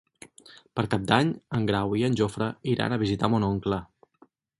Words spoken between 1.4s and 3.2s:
en Grau i en Jofre iran a